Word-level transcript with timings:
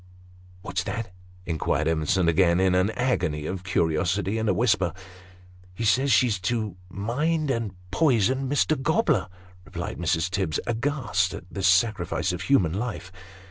"What's 0.63 0.81
that?" 0.85 1.13
inquired 1.45 1.85
Evensou 1.87 2.27
again, 2.27 2.59
in 2.59 2.73
an 2.73 2.89
agony 2.95 3.45
of 3.45 3.63
curiosity 3.63 4.39
and 4.39 4.49
a 4.49 4.53
whisper." 4.55 4.93
He 5.75 5.85
says 5.85 6.11
she's 6.11 6.39
to 6.39 6.75
mind 6.89 7.51
and 7.51 7.75
poison 7.91 8.49
Mr. 8.49 8.81
Gobler," 8.81 9.27
replied 9.63 9.99
Mrs. 9.99 10.31
Tibbs, 10.31 10.59
aghast 10.65 11.35
at 11.35 11.43
this 11.51 11.67
sacrifice 11.67 12.31
of 12.33 12.41
human 12.41 12.73
life. 12.73 13.11